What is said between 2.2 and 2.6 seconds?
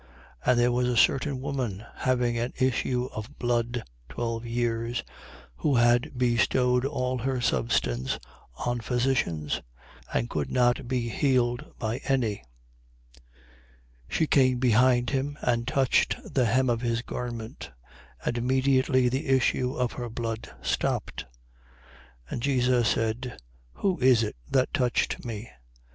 an